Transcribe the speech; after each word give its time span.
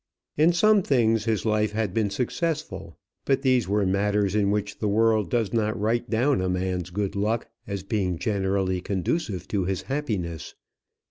In 0.35 0.51
some 0.51 0.81
things 0.81 1.25
his 1.25 1.45
life 1.45 1.73
had 1.73 1.93
been 1.93 2.09
successful; 2.09 2.97
but 3.23 3.43
these 3.43 3.67
were 3.67 3.85
matters 3.85 4.33
in 4.33 4.49
which 4.49 4.79
the 4.79 4.87
world 4.87 5.29
does 5.29 5.53
not 5.53 5.79
write 5.79 6.09
down 6.09 6.41
a 6.41 6.49
man's 6.49 6.89
good 6.89 7.15
luck 7.15 7.47
as 7.67 7.83
being 7.83 8.17
generally 8.17 8.81
conducive 8.81 9.47
to 9.49 9.65
his 9.65 9.83
happiness. 9.83 10.55